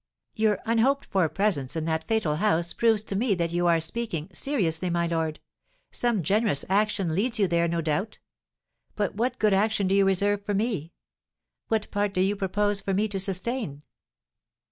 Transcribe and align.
"Your 0.33 0.57
unhoped 0.65 1.05
for 1.11 1.29
presence 1.29 1.75
in 1.75 1.85
that 1.85 2.07
fatal 2.07 2.37
house 2.37 2.73
proves 2.73 3.03
to 3.03 3.15
me 3.15 3.35
that 3.35 3.51
you 3.51 3.67
are 3.67 3.79
speaking 3.79 4.31
seriously, 4.33 4.89
my 4.89 5.05
lord; 5.05 5.39
some 5.91 6.23
generous 6.23 6.65
action 6.69 7.13
leads 7.13 7.37
you 7.37 7.47
there, 7.47 7.67
no 7.67 7.81
doubt! 7.81 8.17
But 8.95 9.13
what 9.13 9.37
good 9.37 9.53
action 9.53 9.87
do 9.87 9.93
you 9.93 10.03
reserve 10.05 10.43
for 10.43 10.55
me? 10.55 10.91
What 11.67 11.91
part 11.91 12.15
do 12.15 12.21
you 12.21 12.35
propose 12.35 12.81
for 12.81 12.95
me 12.95 13.07
to 13.09 13.19
sustain?" 13.19 13.83